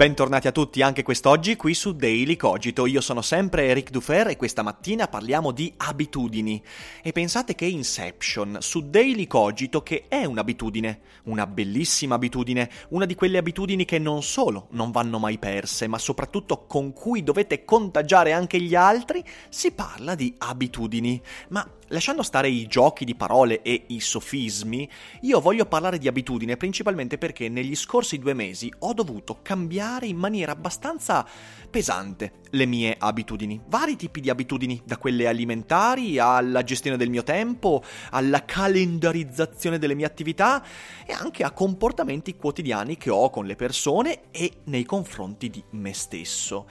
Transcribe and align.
Bentornati 0.00 0.48
a 0.48 0.52
tutti 0.52 0.80
anche 0.80 1.02
quest'oggi 1.02 1.56
qui 1.56 1.74
su 1.74 1.94
Daily 1.94 2.34
Cogito. 2.34 2.86
Io 2.86 3.02
sono 3.02 3.20
sempre 3.20 3.66
Eric 3.66 3.90
Dufer 3.90 4.28
e 4.28 4.36
questa 4.36 4.62
mattina 4.62 5.08
parliamo 5.08 5.50
di 5.50 5.74
abitudini. 5.76 6.64
E 7.02 7.12
pensate 7.12 7.54
che 7.54 7.66
Inception 7.66 8.56
su 8.60 8.88
Daily 8.88 9.26
Cogito 9.26 9.82
che 9.82 10.06
è 10.08 10.24
un'abitudine, 10.24 11.00
una 11.24 11.46
bellissima 11.46 12.14
abitudine, 12.14 12.70
una 12.88 13.04
di 13.04 13.14
quelle 13.14 13.36
abitudini 13.36 13.84
che 13.84 13.98
non 13.98 14.22
solo 14.22 14.68
non 14.70 14.90
vanno 14.90 15.18
mai 15.18 15.36
perse, 15.36 15.86
ma 15.86 15.98
soprattutto 15.98 16.64
con 16.64 16.94
cui 16.94 17.22
dovete 17.22 17.66
contagiare 17.66 18.32
anche 18.32 18.58
gli 18.58 18.74
altri, 18.74 19.22
si 19.50 19.72
parla 19.72 20.14
di 20.14 20.34
abitudini. 20.38 21.20
Ma 21.48 21.74
Lasciando 21.92 22.22
stare 22.22 22.48
i 22.48 22.68
giochi 22.68 23.04
di 23.04 23.16
parole 23.16 23.62
e 23.62 23.86
i 23.88 23.98
sofismi, 23.98 24.88
io 25.22 25.40
voglio 25.40 25.66
parlare 25.66 25.98
di 25.98 26.06
abitudine 26.06 26.56
principalmente 26.56 27.18
perché 27.18 27.48
negli 27.48 27.74
scorsi 27.74 28.16
due 28.20 28.32
mesi 28.32 28.72
ho 28.78 28.94
dovuto 28.94 29.40
cambiare 29.42 29.89
in 30.06 30.16
maniera 30.16 30.52
abbastanza 30.52 31.26
pesante 31.68 32.32
le 32.50 32.66
mie 32.66 32.96
abitudini. 32.98 33.60
Vari 33.66 33.96
tipi 33.96 34.20
di 34.20 34.30
abitudini, 34.30 34.80
da 34.84 34.98
quelle 34.98 35.26
alimentari 35.26 36.18
alla 36.18 36.62
gestione 36.62 36.96
del 36.96 37.10
mio 37.10 37.22
tempo, 37.22 37.82
alla 38.10 38.44
calendarizzazione 38.44 39.78
delle 39.78 39.94
mie 39.94 40.06
attività 40.06 40.64
e 41.06 41.12
anche 41.12 41.44
a 41.44 41.52
comportamenti 41.52 42.36
quotidiani 42.36 42.96
che 42.96 43.10
ho 43.10 43.30
con 43.30 43.46
le 43.46 43.56
persone 43.56 44.30
e 44.30 44.60
nei 44.64 44.84
confronti 44.84 45.50
di 45.50 45.62
me 45.70 45.92
stesso. 45.92 46.66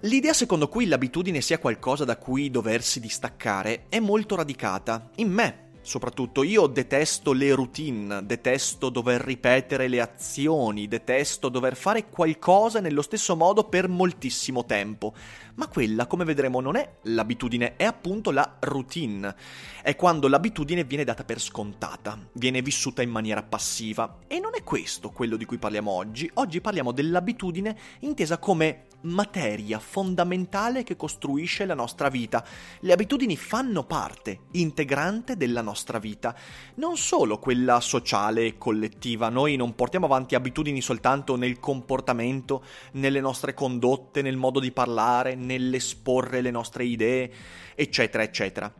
L'idea 0.00 0.34
secondo 0.34 0.68
cui 0.68 0.86
l'abitudine 0.86 1.40
sia 1.40 1.58
qualcosa 1.58 2.04
da 2.04 2.18
cui 2.18 2.50
doversi 2.50 3.00
distaccare 3.00 3.86
è 3.88 4.00
molto 4.00 4.36
radicata, 4.36 5.10
in 5.16 5.32
me 5.32 5.63
soprattutto. 5.84 6.42
Io 6.42 6.66
detesto 6.66 7.32
le 7.32 7.54
routine, 7.54 8.24
detesto 8.24 8.88
dover 8.88 9.20
ripetere 9.20 9.86
le 9.86 10.00
azioni, 10.00 10.88
detesto 10.88 11.48
dover 11.48 11.76
fare 11.76 12.08
qualcosa 12.08 12.80
nello 12.80 13.02
stesso 13.02 13.36
modo 13.36 13.64
per 13.64 13.88
moltissimo 13.88 14.64
tempo. 14.64 15.14
Ma 15.56 15.68
quella, 15.68 16.06
come 16.06 16.24
vedremo, 16.24 16.60
non 16.60 16.74
è 16.74 16.96
l'abitudine, 17.02 17.76
è 17.76 17.84
appunto 17.84 18.32
la 18.32 18.56
routine. 18.60 19.34
È 19.82 19.94
quando 19.94 20.26
l'abitudine 20.26 20.82
viene 20.82 21.04
data 21.04 21.22
per 21.22 21.40
scontata, 21.40 22.18
viene 22.32 22.60
vissuta 22.60 23.02
in 23.02 23.10
maniera 23.10 23.42
passiva. 23.42 24.18
E 24.26 24.40
non 24.40 24.52
è 24.54 24.64
questo 24.64 25.10
quello 25.10 25.36
di 25.36 25.44
cui 25.44 25.58
parliamo 25.58 25.92
oggi. 25.92 26.28
Oggi 26.34 26.60
parliamo 26.60 26.90
dell'abitudine 26.90 27.76
intesa 28.00 28.38
come 28.38 28.86
materia 29.04 29.78
fondamentale 29.78 30.82
che 30.82 30.96
costruisce 30.96 31.64
la 31.66 31.74
nostra 31.74 32.08
vita. 32.08 32.44
Le 32.80 32.92
abitudini 32.92 33.36
fanno 33.36 33.84
parte 33.84 34.40
integrante 34.52 35.36
della 35.36 35.62
nostra 35.62 35.98
vita, 35.98 36.34
non 36.76 36.96
solo 36.96 37.38
quella 37.38 37.80
sociale 37.80 38.44
e 38.46 38.58
collettiva. 38.58 39.28
Noi 39.28 39.56
non 39.56 39.74
portiamo 39.74 40.06
avanti 40.06 40.34
abitudini 40.34 40.80
soltanto 40.80 41.36
nel 41.36 41.60
comportamento, 41.60 42.64
nelle 42.92 43.20
nostre 43.20 43.54
condotte, 43.54 44.22
nel 44.22 44.36
modo 44.36 44.60
di 44.60 44.72
parlare, 44.72 45.34
nell'esporre 45.44 46.40
le 46.40 46.50
nostre 46.50 46.84
idee, 46.84 47.30
eccetera, 47.74 48.22
eccetera. 48.22 48.72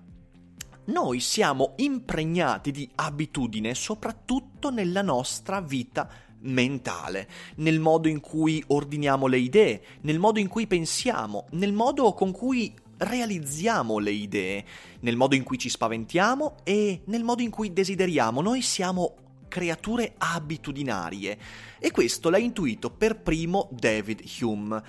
Noi 0.87 1.21
siamo 1.21 1.75
impregnati 1.77 2.71
di 2.71 2.89
abitudine 2.97 3.75
soprattutto 3.75 4.71
nella 4.71 5.03
nostra 5.03 5.61
vita 5.61 6.09
mentale, 6.41 7.29
nel 7.57 7.81
modo 7.81 8.09
in 8.09 8.21
cui 8.21 8.63
ordiniamo 8.67 9.27
le 9.27 9.39
idee, 9.39 9.83
nel 10.03 10.19
modo 10.19 10.39
in 10.41 10.49
cui 10.49 10.67
pensiamo, 10.67 11.47
nel 11.53 11.73
modo 11.73 12.13
con 12.13 12.33
cui 12.33 12.75
realizziamo 12.99 13.99
le 13.99 14.11
idee, 14.11 14.65
nel 15.01 15.17
modo 15.17 15.35
in 15.35 15.43
cui 15.43 15.59
ci 15.59 15.69
spaventiamo 15.69 16.57
e 16.65 17.03
nel 17.07 17.25
modo 17.25 17.43
in 17.43 17.51
cui 17.51 17.73
desideriamo. 17.73 18.41
Noi 18.41 18.61
siamo 18.63 19.17
creature 19.49 20.15
abitudinarie 20.19 21.39
e 21.79 21.91
questo 21.91 22.29
l'ha 22.29 22.39
intuito 22.39 22.91
per 22.91 23.21
primo 23.21 23.69
David 23.73 24.23
Hume. 24.41 24.83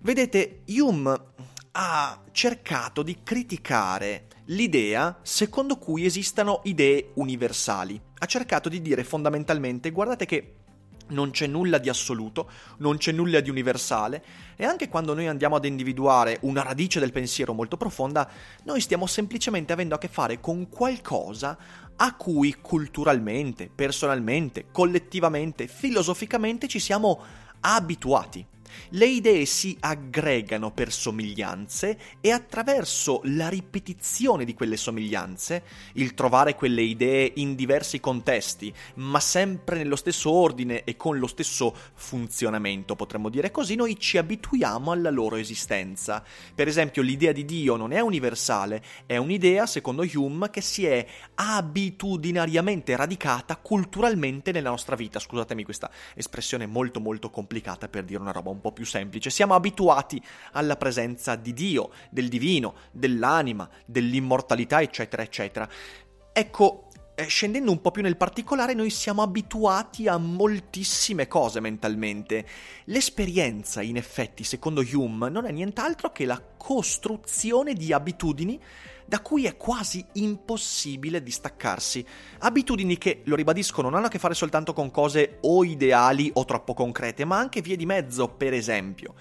Vedete, 0.00 0.62
Hume 0.68 1.20
ha 1.72 2.22
cercato 2.30 3.02
di 3.02 3.18
criticare 3.22 4.26
l'idea 4.46 5.18
secondo 5.22 5.76
cui 5.76 6.04
esistano 6.04 6.60
idee 6.64 7.10
universali. 7.14 8.00
Ha 8.18 8.26
cercato 8.26 8.68
di 8.68 8.80
dire 8.80 9.02
fondamentalmente, 9.02 9.90
guardate 9.90 10.24
che 10.24 10.54
non 11.08 11.30
c'è 11.30 11.46
nulla 11.46 11.78
di 11.78 11.88
assoluto, 11.88 12.50
non 12.78 12.96
c'è 12.98 13.12
nulla 13.12 13.40
di 13.40 13.50
universale 13.50 14.24
e 14.56 14.64
anche 14.64 14.88
quando 14.88 15.14
noi 15.14 15.26
andiamo 15.26 15.56
ad 15.56 15.64
individuare 15.64 16.38
una 16.42 16.62
radice 16.62 17.00
del 17.00 17.12
pensiero 17.12 17.52
molto 17.52 17.76
profonda, 17.76 18.30
noi 18.64 18.80
stiamo 18.80 19.06
semplicemente 19.06 19.72
avendo 19.72 19.94
a 19.94 19.98
che 19.98 20.08
fare 20.08 20.38
con 20.38 20.68
qualcosa 20.68 21.56
a 21.96 22.14
cui 22.14 22.56
culturalmente, 22.60 23.70
personalmente, 23.74 24.66
collettivamente, 24.70 25.66
filosoficamente 25.66 26.68
ci 26.68 26.78
siamo 26.78 27.20
abituati. 27.60 28.46
Le 28.90 29.06
idee 29.06 29.44
si 29.44 29.76
aggregano 29.80 30.70
per 30.70 30.92
somiglianze 30.92 31.98
e 32.20 32.30
attraverso 32.30 33.20
la 33.24 33.48
ripetizione 33.48 34.44
di 34.44 34.54
quelle 34.54 34.76
somiglianze, 34.76 35.62
il 35.94 36.14
trovare 36.14 36.54
quelle 36.54 36.82
idee 36.82 37.32
in 37.36 37.54
diversi 37.54 38.00
contesti, 38.00 38.72
ma 38.94 39.20
sempre 39.20 39.76
nello 39.76 39.96
stesso 39.96 40.30
ordine 40.30 40.84
e 40.84 40.96
con 40.96 41.18
lo 41.18 41.26
stesso 41.26 41.74
funzionamento, 41.94 42.96
potremmo 42.96 43.28
dire 43.28 43.50
così, 43.50 43.74
noi 43.74 43.98
ci 43.98 44.18
abituiamo 44.18 44.90
alla 44.90 45.10
loro 45.10 45.36
esistenza. 45.36 46.24
Per 46.54 46.68
esempio, 46.68 47.02
l'idea 47.02 47.32
di 47.32 47.44
Dio 47.44 47.76
non 47.76 47.92
è 47.92 48.00
universale, 48.00 48.82
è 49.06 49.16
un'idea, 49.16 49.66
secondo 49.66 50.06
Hume, 50.14 50.50
che 50.50 50.60
si 50.60 50.86
è 50.86 51.06
abitudinariamente 51.34 52.96
radicata 52.96 53.56
culturalmente 53.56 54.52
nella 54.52 54.70
nostra 54.70 54.96
vita. 54.96 55.18
Scusatemi 55.18 55.64
questa 55.64 55.90
espressione 56.14 56.66
molto 56.66 57.00
molto 57.00 57.30
complicata 57.30 57.88
per 57.88 58.04
dire 58.04 58.20
una 58.20 58.32
roba 58.32 58.50
un 58.50 58.57
po' 58.60 58.72
più 58.72 58.84
semplice. 58.84 59.30
Siamo 59.30 59.54
abituati 59.54 60.22
alla 60.52 60.76
presenza 60.76 61.36
di 61.36 61.52
Dio, 61.52 61.90
del 62.10 62.28
divino, 62.28 62.74
dell'anima, 62.90 63.68
dell'immortalità, 63.84 64.80
eccetera, 64.80 65.22
eccetera. 65.22 65.68
Ecco, 66.32 66.87
scendendo 67.26 67.70
un 67.70 67.80
po' 67.80 67.90
più 67.90 68.02
nel 68.02 68.16
particolare, 68.16 68.74
noi 68.74 68.90
siamo 68.90 69.22
abituati 69.22 70.06
a 70.06 70.18
moltissime 70.18 71.26
cose 71.26 71.58
mentalmente. 71.60 72.46
L'esperienza, 72.84 73.82
in 73.82 73.96
effetti, 73.96 74.44
secondo 74.44 74.82
Hume, 74.82 75.28
non 75.28 75.44
è 75.44 75.50
nient'altro 75.50 76.12
che 76.12 76.24
la 76.24 76.40
costruzione 76.56 77.74
di 77.74 77.92
abitudini 77.92 78.60
da 79.04 79.20
cui 79.20 79.46
è 79.46 79.56
quasi 79.56 80.04
impossibile 80.14 81.22
distaccarsi. 81.22 82.04
Abitudini 82.40 82.98
che, 82.98 83.22
lo 83.24 83.36
ribadisco, 83.36 83.80
non 83.80 83.94
hanno 83.94 84.06
a 84.06 84.10
che 84.10 84.18
fare 84.18 84.34
soltanto 84.34 84.72
con 84.72 84.90
cose 84.90 85.38
o 85.40 85.64
ideali 85.64 86.30
o 86.34 86.44
troppo 86.44 86.74
concrete, 86.74 87.24
ma 87.24 87.38
anche 87.38 87.62
vie 87.62 87.76
di 87.76 87.86
mezzo, 87.86 88.28
per 88.28 88.52
esempio. 88.52 89.14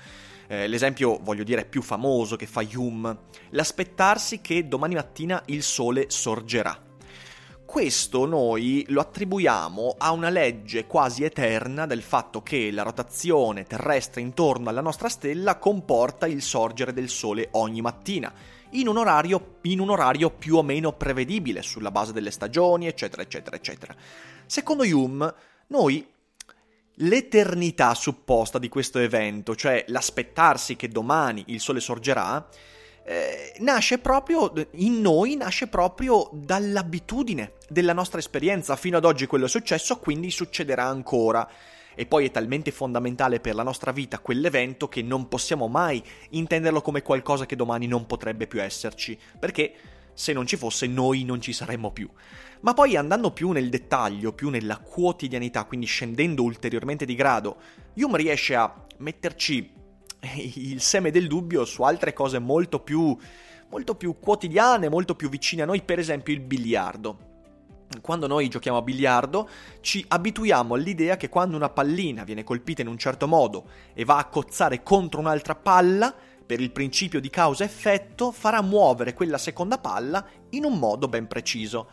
Eh, 0.47 0.67
l'esempio, 0.67 1.19
voglio 1.21 1.43
dire, 1.43 1.65
più 1.65 1.81
famoso 1.81 2.35
che 2.35 2.45
fa 2.47 2.65
Hume, 2.73 3.17
l'aspettarsi 3.51 4.39
che 4.39 4.67
domani 4.67 4.95
mattina 4.95 5.41
il 5.47 5.63
sole 5.63 6.09
sorgerà. 6.09 6.86
Questo 7.67 8.25
noi 8.25 8.85
lo 8.87 9.01
attribuiamo 9.01 9.95
a 9.97 10.11
una 10.11 10.29
legge 10.29 10.87
quasi 10.87 11.25
eterna 11.25 11.85
del 11.85 12.01
fatto 12.01 12.41
che 12.41 12.71
la 12.71 12.81
rotazione 12.81 13.65
terrestre 13.65 14.21
intorno 14.21 14.69
alla 14.69 14.79
nostra 14.79 15.09
stella 15.09 15.57
comporta 15.57 16.27
il 16.27 16.41
sorgere 16.41 16.93
del 16.93 17.09
Sole 17.09 17.49
ogni 17.51 17.81
mattina 17.81 18.33
in 18.71 18.87
un, 18.87 18.95
orario, 18.95 19.57
in 19.63 19.81
un 19.81 19.89
orario 19.89 20.29
più 20.29 20.55
o 20.55 20.63
meno 20.63 20.93
prevedibile 20.93 21.61
sulla 21.61 21.91
base 21.91 22.13
delle 22.13 22.31
stagioni, 22.31 22.87
eccetera, 22.87 23.21
eccetera, 23.21 23.57
eccetera. 23.57 23.93
Secondo 24.45 24.83
Hume, 24.83 25.33
noi 25.67 26.07
l'eternità 26.95 27.93
supposta 27.95 28.59
di 28.59 28.69
questo 28.69 28.99
evento, 28.99 29.57
cioè 29.57 29.83
l'aspettarsi 29.89 30.77
che 30.77 30.87
domani 30.87 31.43
il 31.47 31.59
sole 31.59 31.81
sorgerà, 31.81 32.47
eh, 33.09 33.53
nasce 33.59 33.99
proprio 33.99 34.51
in 34.71 34.99
noi, 34.99 35.37
nasce 35.37 35.67
proprio 35.67 36.29
dall'abitudine 36.33 37.53
della 37.69 37.93
nostra 37.93 38.19
esperienza. 38.19 38.75
Fino 38.75 38.97
ad 38.97 39.05
oggi 39.05 39.27
quello 39.27 39.45
è 39.45 39.49
successo, 39.49 39.97
quindi 39.97 40.29
succederà 40.29 40.83
ancora 40.83 41.49
e 41.95 42.05
poi 42.05 42.25
è 42.25 42.31
talmente 42.31 42.69
fondamentale 42.71 43.39
per 43.39 43.55
la 43.55 43.63
nostra 43.63 43.93
vita 43.93 44.19
quell'evento 44.19 44.89
che 44.89 45.01
non 45.01 45.29
possiamo 45.29 45.69
mai 45.69 46.03
intenderlo 46.31 46.81
come 46.81 47.01
qualcosa 47.01 47.45
che 47.45 47.55
domani 47.55 47.87
non 47.87 48.05
potrebbe 48.05 48.45
più 48.45 48.61
esserci, 48.61 49.17
perché 49.39 49.73
se 50.13 50.33
non 50.33 50.45
ci 50.45 50.57
fosse 50.57 50.85
noi 50.85 51.23
non 51.23 51.39
ci 51.39 51.53
saremmo 51.53 51.91
più. 51.91 52.09
Ma 52.59 52.73
poi 52.73 52.97
andando 52.97 53.31
più 53.31 53.51
nel 53.51 53.69
dettaglio, 53.69 54.33
più 54.33 54.49
nella 54.49 54.79
quotidianità, 54.79 55.63
quindi 55.63 55.85
scendendo 55.85 56.43
ulteriormente 56.43 57.05
di 57.05 57.15
grado, 57.15 57.55
Hume 57.93 58.17
riesce 58.17 58.53
a 58.53 58.85
metterci 58.97 59.75
il 60.55 60.81
seme 60.81 61.11
del 61.11 61.27
dubbio 61.27 61.65
su 61.65 61.83
altre 61.83 62.13
cose 62.13 62.39
molto 62.39 62.79
più, 62.79 63.15
molto 63.69 63.95
più 63.95 64.17
quotidiane, 64.19 64.89
molto 64.89 65.15
più 65.15 65.29
vicine 65.29 65.63
a 65.63 65.65
noi, 65.65 65.81
per 65.81 65.99
esempio 65.99 66.33
il 66.33 66.41
biliardo. 66.41 67.25
Quando 68.01 68.27
noi 68.27 68.49
giochiamo 68.49 68.79
a 68.79 68.81
biliardo 68.81 69.47
ci 69.79 70.03
abituiamo 70.05 70.75
all'idea 70.75 71.15
che 71.15 71.29
quando 71.29 71.55
una 71.55 71.69
pallina 71.69 72.25
viene 72.25 72.43
colpita 72.43 72.81
in 72.81 72.89
un 72.89 72.97
certo 72.97 73.27
modo 73.27 73.69
e 73.93 74.03
va 74.03 74.17
a 74.17 74.25
cozzare 74.25 74.83
contro 74.83 75.21
un'altra 75.21 75.55
palla, 75.55 76.13
per 76.45 76.59
il 76.61 76.71
principio 76.71 77.19
di 77.19 77.29
causa-effetto, 77.29 78.31
farà 78.31 78.61
muovere 78.61 79.13
quella 79.13 79.37
seconda 79.37 79.77
palla 79.77 80.25
in 80.51 80.63
un 80.63 80.79
modo 80.79 81.07
ben 81.07 81.27
preciso. 81.27 81.89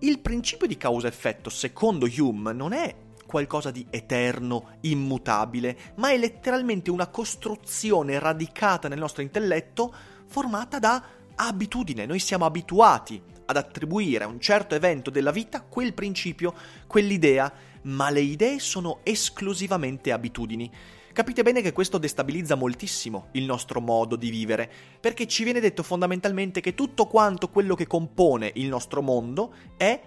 Il 0.00 0.20
principio 0.20 0.66
di 0.66 0.76
causa-effetto, 0.76 1.50
secondo 1.50 2.06
Hume, 2.06 2.52
non 2.52 2.72
è 2.72 2.94
qualcosa 3.30 3.70
di 3.70 3.86
eterno, 3.90 4.78
immutabile, 4.80 5.78
ma 5.94 6.10
è 6.10 6.18
letteralmente 6.18 6.90
una 6.90 7.06
costruzione 7.06 8.18
radicata 8.18 8.88
nel 8.88 8.98
nostro 8.98 9.22
intelletto 9.22 9.94
formata 10.26 10.80
da 10.80 11.00
abitudine. 11.36 12.06
Noi 12.06 12.18
siamo 12.18 12.44
abituati 12.44 13.22
ad 13.46 13.56
attribuire 13.56 14.24
a 14.24 14.26
un 14.26 14.40
certo 14.40 14.74
evento 14.74 15.10
della 15.10 15.30
vita 15.30 15.62
quel 15.62 15.94
principio, 15.94 16.52
quell'idea, 16.88 17.52
ma 17.82 18.10
le 18.10 18.20
idee 18.20 18.58
sono 18.58 18.98
esclusivamente 19.04 20.10
abitudini. 20.10 20.68
Capite 21.12 21.44
bene 21.44 21.62
che 21.62 21.72
questo 21.72 21.98
destabilizza 21.98 22.56
moltissimo 22.56 23.28
il 23.32 23.44
nostro 23.44 23.80
modo 23.80 24.16
di 24.16 24.30
vivere, 24.30 24.68
perché 25.00 25.28
ci 25.28 25.44
viene 25.44 25.60
detto 25.60 25.84
fondamentalmente 25.84 26.60
che 26.60 26.74
tutto 26.74 27.06
quanto 27.06 27.48
quello 27.48 27.76
che 27.76 27.86
compone 27.86 28.50
il 28.54 28.66
nostro 28.66 29.02
mondo 29.02 29.54
è 29.76 30.00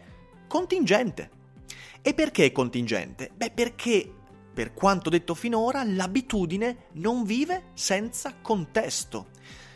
contingente. 0.46 1.42
E 2.02 2.14
perché 2.14 2.46
è 2.46 2.52
contingente? 2.52 3.32
Beh, 3.34 3.52
perché, 3.52 4.12
per 4.54 4.74
quanto 4.74 5.10
detto 5.10 5.34
finora, 5.34 5.84
l'abitudine 5.84 6.88
non 6.94 7.24
vive 7.24 7.72
senza 7.74 8.36
contesto. 8.42 9.28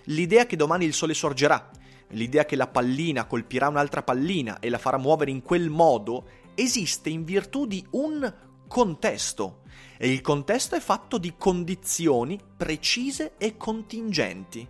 L'idea 0.05 0.45
che 0.45 0.55
domani 0.55 0.85
il 0.85 0.94
sole 0.94 1.13
sorgerà, 1.13 1.69
l'idea 2.09 2.45
che 2.45 2.55
la 2.55 2.67
pallina 2.67 3.25
colpirà 3.25 3.67
un'altra 3.67 4.03
pallina 4.03 4.59
e 4.59 4.69
la 4.69 4.77
farà 4.77 4.97
muovere 4.97 5.31
in 5.31 5.41
quel 5.41 5.69
modo, 5.69 6.25
esiste 6.55 7.09
in 7.09 7.23
virtù 7.23 7.65
di 7.65 7.85
un 7.91 8.33
contesto 8.67 9.61
e 9.97 10.11
il 10.11 10.21
contesto 10.21 10.75
è 10.75 10.79
fatto 10.79 11.17
di 11.17 11.33
condizioni 11.38 12.39
precise 12.55 13.33
e 13.38 13.57
contingenti. 13.57 14.67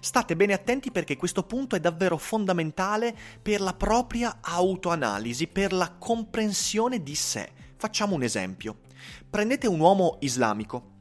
State 0.00 0.36
bene 0.36 0.52
attenti 0.52 0.90
perché 0.90 1.16
questo 1.16 1.42
punto 1.44 1.76
è 1.76 1.80
davvero 1.80 2.16
fondamentale 2.16 3.16
per 3.40 3.60
la 3.60 3.74
propria 3.74 4.38
autoanalisi, 4.40 5.46
per 5.46 5.72
la 5.72 5.92
comprensione 5.98 7.02
di 7.02 7.14
sé. 7.14 7.50
Facciamo 7.76 8.14
un 8.14 8.22
esempio. 8.22 8.76
Prendete 9.28 9.66
un 9.66 9.80
uomo 9.80 10.18
islamico 10.20 10.91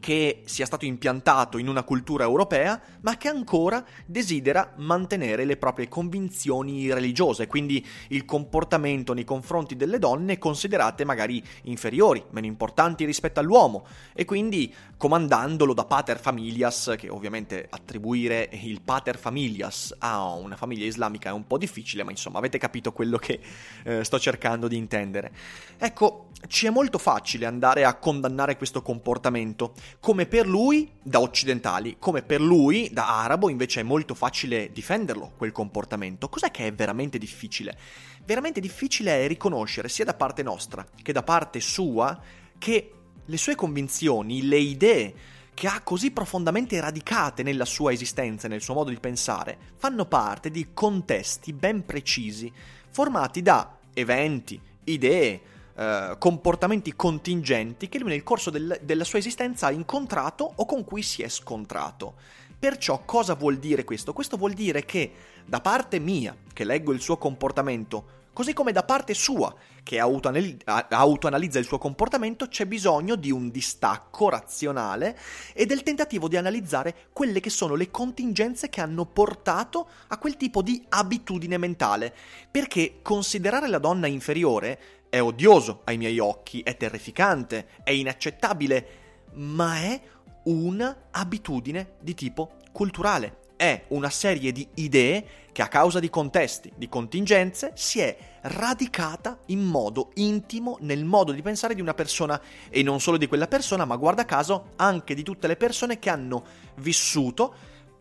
che 0.00 0.42
sia 0.44 0.66
stato 0.66 0.84
impiantato 0.84 1.58
in 1.58 1.68
una 1.68 1.82
cultura 1.82 2.24
europea, 2.24 2.80
ma 3.00 3.16
che 3.16 3.28
ancora 3.28 3.84
desidera 4.06 4.74
mantenere 4.76 5.44
le 5.44 5.56
proprie 5.56 5.88
convinzioni 5.88 6.92
religiose, 6.92 7.46
quindi 7.46 7.84
il 8.08 8.24
comportamento 8.24 9.12
nei 9.12 9.24
confronti 9.24 9.76
delle 9.76 9.98
donne 9.98 10.38
considerate 10.38 11.04
magari 11.04 11.42
inferiori, 11.64 12.24
meno 12.30 12.46
importanti 12.46 13.04
rispetto 13.04 13.40
all'uomo, 13.40 13.86
e 14.14 14.24
quindi 14.24 14.72
comandandolo 14.96 15.74
da 15.74 15.84
pater 15.84 16.18
familias, 16.18 16.94
che 16.96 17.08
ovviamente 17.08 17.66
attribuire 17.68 18.48
il 18.52 18.80
pater 18.80 19.18
familias 19.18 19.94
a 19.98 20.32
una 20.32 20.56
famiglia 20.56 20.86
islamica 20.86 21.30
è 21.30 21.32
un 21.32 21.46
po' 21.46 21.58
difficile, 21.58 22.02
ma 22.02 22.10
insomma 22.10 22.38
avete 22.38 22.58
capito 22.58 22.92
quello 22.92 23.18
che 23.18 23.40
eh, 23.84 24.04
sto 24.04 24.18
cercando 24.18 24.68
di 24.68 24.76
intendere. 24.76 25.32
Ecco, 25.78 26.30
ci 26.46 26.66
è 26.66 26.70
molto 26.70 26.98
facile 26.98 27.46
andare 27.46 27.84
a 27.84 27.94
condannare 27.94 28.56
questo 28.56 28.82
comportamento, 28.82 29.74
come 30.00 30.26
per 30.26 30.46
lui 30.46 30.90
da 31.02 31.20
occidentali, 31.20 31.96
come 31.98 32.22
per 32.22 32.40
lui 32.40 32.88
da 32.92 33.20
arabo 33.20 33.48
invece 33.48 33.80
è 33.80 33.84
molto 33.84 34.14
facile 34.14 34.70
difenderlo 34.72 35.32
quel 35.36 35.52
comportamento. 35.52 36.28
Cos'è 36.28 36.50
che 36.50 36.66
è 36.66 36.72
veramente 36.72 37.18
difficile? 37.18 37.76
Veramente 38.24 38.60
difficile 38.60 39.24
è 39.24 39.28
riconoscere 39.28 39.88
sia 39.88 40.04
da 40.04 40.14
parte 40.14 40.42
nostra 40.42 40.86
che 41.02 41.12
da 41.12 41.22
parte 41.22 41.60
sua 41.60 42.18
che 42.58 42.92
le 43.24 43.36
sue 43.36 43.54
convinzioni, 43.54 44.46
le 44.46 44.58
idee 44.58 45.14
che 45.58 45.66
ha 45.66 45.80
così 45.82 46.12
profondamente 46.12 46.78
radicate 46.80 47.42
nella 47.42 47.64
sua 47.64 47.92
esistenza 47.92 48.46
e 48.46 48.50
nel 48.50 48.62
suo 48.62 48.74
modo 48.74 48.90
di 48.90 49.00
pensare, 49.00 49.58
fanno 49.76 50.06
parte 50.06 50.52
di 50.52 50.68
contesti 50.72 51.52
ben 51.52 51.84
precisi, 51.84 52.52
formati 52.90 53.42
da 53.42 53.76
eventi, 53.92 54.60
idee, 54.84 55.40
eh, 55.78 56.16
comportamenti 56.18 56.96
contingenti 56.96 57.88
che 57.88 58.00
lui 58.00 58.08
nel 58.08 58.24
corso 58.24 58.50
del, 58.50 58.80
della 58.82 59.04
sua 59.04 59.20
esistenza 59.20 59.68
ha 59.68 59.70
incontrato 59.70 60.52
o 60.56 60.66
con 60.66 60.82
cui 60.82 61.02
si 61.02 61.22
è 61.22 61.28
scontrato. 61.28 62.14
Perciò 62.58 63.04
cosa 63.04 63.34
vuol 63.34 63.58
dire 63.58 63.84
questo? 63.84 64.12
Questo 64.12 64.36
vuol 64.36 64.54
dire 64.54 64.84
che 64.84 65.12
da 65.46 65.60
parte 65.60 66.00
mia, 66.00 66.36
che 66.52 66.64
leggo 66.64 66.90
il 66.90 67.00
suo 67.00 67.16
comportamento, 67.16 68.16
così 68.32 68.52
come 68.52 68.72
da 68.72 68.82
parte 68.82 69.14
sua, 69.14 69.54
che 69.82 69.98
autoanalizza 70.00 71.58
il 71.58 71.64
suo 71.64 71.78
comportamento, 71.78 72.48
c'è 72.48 72.66
bisogno 72.66 73.14
di 73.14 73.30
un 73.30 73.48
distacco 73.48 74.28
razionale 74.28 75.18
e 75.54 75.64
del 75.64 75.82
tentativo 75.82 76.28
di 76.28 76.36
analizzare 76.36 77.06
quelle 77.12 77.40
che 77.40 77.50
sono 77.50 77.74
le 77.74 77.90
contingenze 77.90 78.68
che 78.68 78.80
hanno 78.80 79.06
portato 79.06 79.88
a 80.08 80.18
quel 80.18 80.36
tipo 80.36 80.60
di 80.60 80.84
abitudine 80.88 81.56
mentale. 81.56 82.14
Perché 82.50 82.98
considerare 83.02 83.68
la 83.68 83.78
donna 83.78 84.08
inferiore 84.08 84.97
è 85.08 85.20
odioso 85.20 85.82
ai 85.84 85.96
miei 85.96 86.18
occhi, 86.18 86.62
è 86.62 86.76
terrificante, 86.76 87.68
è 87.82 87.90
inaccettabile, 87.90 88.86
ma 89.34 89.76
è 89.76 90.00
un'abitudine 90.44 91.94
di 92.00 92.14
tipo 92.14 92.52
culturale. 92.72 93.38
È 93.56 93.86
una 93.88 94.10
serie 94.10 94.52
di 94.52 94.68
idee 94.74 95.26
che 95.50 95.62
a 95.62 95.68
causa 95.68 95.98
di 95.98 96.08
contesti, 96.08 96.72
di 96.76 96.88
contingenze, 96.88 97.72
si 97.74 97.98
è 97.98 98.16
radicata 98.42 99.40
in 99.46 99.64
modo 99.64 100.12
intimo 100.14 100.78
nel 100.82 101.04
modo 101.04 101.32
di 101.32 101.42
pensare 101.42 101.74
di 101.74 101.80
una 101.80 101.94
persona 101.94 102.40
e 102.68 102.84
non 102.84 103.00
solo 103.00 103.16
di 103.16 103.26
quella 103.26 103.48
persona, 103.48 103.84
ma 103.84 103.96
guarda 103.96 104.24
caso 104.24 104.74
anche 104.76 105.14
di 105.14 105.24
tutte 105.24 105.48
le 105.48 105.56
persone 105.56 105.98
che 105.98 106.08
hanno 106.08 106.44
vissuto 106.76 107.52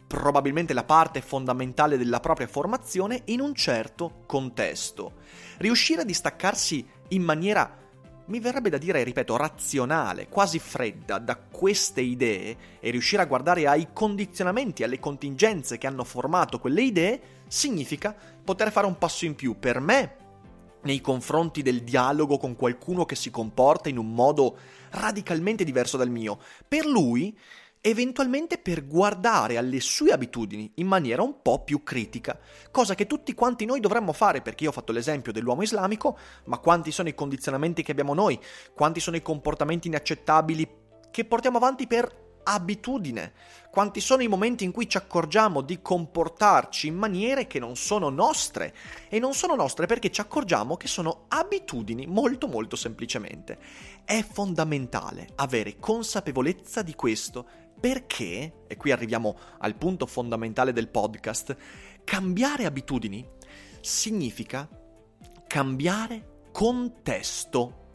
probabilmente 0.07 0.73
la 0.73 0.85
parte 0.85 1.21
fondamentale 1.21 1.97
della 1.97 2.21
propria 2.21 2.47
formazione 2.47 3.23
in 3.25 3.41
un 3.41 3.53
certo 3.53 4.23
contesto. 4.25 5.13
Riuscire 5.57 6.01
a 6.01 6.05
distaccarsi 6.05 6.85
in 7.09 7.23
maniera 7.23 7.85
mi 8.27 8.39
verrebbe 8.39 8.69
da 8.69 8.77
dire, 8.77 9.03
ripeto, 9.03 9.37
razionale, 9.37 10.27
quasi 10.27 10.59
fredda 10.59 11.17
da 11.17 11.37
queste 11.37 12.01
idee 12.01 12.57
e 12.79 12.89
riuscire 12.89 13.21
a 13.21 13.25
guardare 13.25 13.67
ai 13.67 13.89
condizionamenti, 13.93 14.83
alle 14.83 14.99
contingenze 14.99 15.77
che 15.77 15.87
hanno 15.87 16.03
formato 16.03 16.59
quelle 16.59 16.81
idee, 16.81 17.21
significa 17.47 18.15
poter 18.43 18.71
fare 18.71 18.85
un 18.85 18.97
passo 18.97 19.25
in 19.25 19.35
più 19.35 19.57
per 19.57 19.79
me 19.79 20.15
nei 20.81 21.01
confronti 21.01 21.61
del 21.61 21.83
dialogo 21.83 22.37
con 22.37 22.55
qualcuno 22.55 23.05
che 23.05 23.15
si 23.15 23.29
comporta 23.29 23.89
in 23.89 23.97
un 23.97 24.13
modo 24.13 24.57
radicalmente 24.91 25.63
diverso 25.63 25.97
dal 25.97 26.09
mio. 26.09 26.39
Per 26.67 26.85
lui 26.85 27.37
eventualmente 27.81 28.57
per 28.57 28.85
guardare 28.85 29.57
alle 29.57 29.79
sue 29.79 30.11
abitudini 30.11 30.71
in 30.75 30.87
maniera 30.87 31.21
un 31.21 31.41
po' 31.41 31.63
più 31.63 31.83
critica, 31.83 32.37
cosa 32.71 32.95
che 32.95 33.07
tutti 33.07 33.33
quanti 33.33 33.65
noi 33.65 33.79
dovremmo 33.79 34.13
fare, 34.13 34.41
perché 34.41 34.63
io 34.63 34.69
ho 34.69 34.73
fatto 34.73 34.91
l'esempio 34.91 35.31
dell'uomo 35.31 35.61
islamico, 35.61 36.17
ma 36.45 36.57
quanti 36.59 36.91
sono 36.91 37.09
i 37.09 37.15
condizionamenti 37.15 37.83
che 37.83 37.91
abbiamo 37.91 38.13
noi, 38.13 38.39
quanti 38.73 38.99
sono 38.99 39.15
i 39.15 39.21
comportamenti 39.21 39.87
inaccettabili 39.87 40.67
che 41.11 41.25
portiamo 41.25 41.57
avanti 41.57 41.87
per 41.87 42.25
abitudine, 42.47 43.33
quanti 43.69 43.99
sono 43.99 44.23
i 44.23 44.27
momenti 44.27 44.63
in 44.63 44.71
cui 44.71 44.87
ci 44.87 44.97
accorgiamo 44.97 45.61
di 45.61 45.81
comportarci 45.81 46.87
in 46.87 46.95
maniere 46.95 47.45
che 47.45 47.59
non 47.59 47.75
sono 47.75 48.09
nostre? 48.09 48.73
E 49.09 49.19
non 49.19 49.33
sono 49.33 49.55
nostre 49.55 49.85
perché 49.85 50.09
ci 50.11 50.21
accorgiamo 50.21 50.77
che 50.77 50.87
sono 50.87 51.25
abitudini 51.27 52.07
molto 52.07 52.47
molto 52.47 52.75
semplicemente. 52.75 53.59
È 54.05 54.23
fondamentale 54.23 55.27
avere 55.35 55.77
consapevolezza 55.77 56.81
di 56.81 56.95
questo 56.95 57.66
perché, 57.79 58.63
e 58.67 58.75
qui 58.77 58.91
arriviamo 58.91 59.37
al 59.59 59.75
punto 59.75 60.05
fondamentale 60.05 60.73
del 60.73 60.89
podcast, 60.89 61.55
cambiare 62.03 62.65
abitudini 62.65 63.25
significa 63.81 64.67
cambiare 65.47 66.45
contesto 66.51 67.85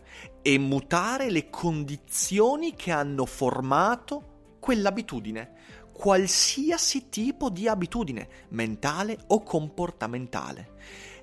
e 0.43 0.59
mutare 0.59 1.31
le 1.31 1.51
condizioni 1.51 2.75
che 2.75 2.91
hanno 2.91 3.27
formato 3.27 4.57
quell'abitudine, 4.61 5.53
qualsiasi 5.93 7.09
tipo 7.09 7.51
di 7.51 7.69
abitudine, 7.69 8.29
mentale 8.51 9.19
o 9.29 9.43
comportamentale. 9.43 10.71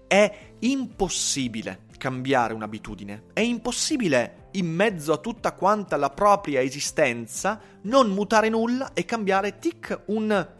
È 0.08 0.54
impossibile 0.60 1.86
cambiare 1.98 2.54
un'abitudine, 2.54 3.25
è 3.34 3.42
impossibile 3.42 4.38
in 4.51 4.68
mezzo 4.68 5.13
a 5.13 5.18
tutta 5.18 5.53
quanta 5.53 5.98
la 5.98 6.10
propria 6.10 6.62
esistenza 6.62 7.60
non 7.84 8.10
mutare 8.10 8.50
nulla 8.50 8.91
e 8.94 9.06
cambiare 9.06 9.60
tic 9.60 10.01
un 10.08 10.58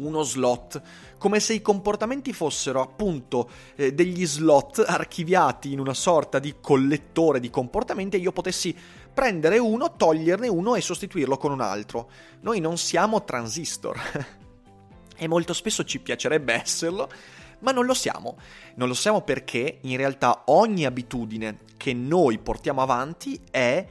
uno 0.00 0.22
slot, 0.22 0.80
come 1.18 1.40
se 1.40 1.52
i 1.52 1.62
comportamenti 1.62 2.32
fossero 2.32 2.80
appunto 2.80 3.50
eh, 3.76 3.92
degli 3.92 4.26
slot 4.26 4.82
archiviati 4.86 5.72
in 5.72 5.78
una 5.78 5.94
sorta 5.94 6.38
di 6.38 6.56
collettore 6.60 7.40
di 7.40 7.50
comportamenti 7.50 8.16
e 8.16 8.20
io 8.20 8.32
potessi 8.32 8.74
prendere 9.12 9.58
uno, 9.58 9.94
toglierne 9.96 10.48
uno 10.48 10.74
e 10.74 10.80
sostituirlo 10.80 11.36
con 11.36 11.52
un 11.52 11.60
altro. 11.60 12.10
Noi 12.40 12.60
non 12.60 12.78
siamo 12.78 13.24
transistor. 13.24 13.98
e 15.16 15.28
molto 15.28 15.52
spesso 15.52 15.84
ci 15.84 16.00
piacerebbe 16.00 16.54
esserlo, 16.54 17.10
ma 17.60 17.72
non 17.72 17.86
lo 17.86 17.94
siamo. 17.94 18.36
Non 18.76 18.88
lo 18.88 18.94
siamo 18.94 19.22
perché 19.22 19.78
in 19.82 19.96
realtà 19.96 20.42
ogni 20.46 20.84
abitudine 20.84 21.58
che 21.76 21.94
noi 21.94 22.38
portiamo 22.38 22.82
avanti 22.82 23.40
è 23.50 23.86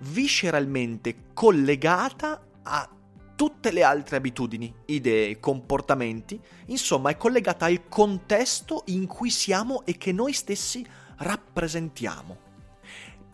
visceralmente 0.00 1.32
collegata 1.32 2.42
a 2.62 2.90
tutte 3.36 3.70
le 3.70 3.82
altre 3.82 4.16
abitudini, 4.16 4.72
idee, 4.86 5.38
comportamenti, 5.38 6.40
insomma 6.66 7.10
è 7.10 7.16
collegata 7.16 7.66
al 7.66 7.88
contesto 7.88 8.82
in 8.86 9.06
cui 9.06 9.30
siamo 9.30 9.84
e 9.84 9.96
che 9.98 10.10
noi 10.10 10.32
stessi 10.32 10.84
rappresentiamo. 11.18 12.44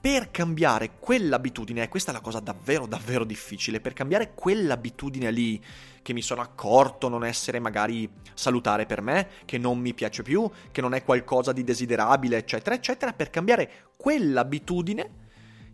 Per 0.01 0.33
cambiare 0.33 0.99
quell'abitudine, 0.99 1.85
e 1.85 1.89
questa 1.89 2.11
è 2.11 2.15
la 2.15 2.21
cosa 2.21 2.41
davvero 2.41 2.87
davvero 2.87 3.25
difficile, 3.25 3.81
per 3.81 3.93
cambiare 3.93 4.35
quell'abitudine 4.35 5.31
lì, 5.31 5.63
che 6.03 6.13
mi 6.13 6.23
sono 6.23 6.41
accorto 6.41 7.09
non 7.09 7.25
essere 7.25 7.61
magari 7.61 8.11
salutare 8.35 8.87
per 8.87 9.01
me, 9.01 9.29
che 9.45 9.59
non 9.59 9.79
mi 9.79 9.95
piace 9.95 10.23
più, 10.23 10.51
che 10.71 10.81
non 10.81 10.95
è 10.95 11.05
qualcosa 11.05 11.53
di 11.53 11.65
desiderabile, 11.65 12.37
eccetera, 12.37 12.75
eccetera, 12.75 13.13
per 13.13 13.31
cambiare 13.31 13.91
quell'abitudine 13.97 15.21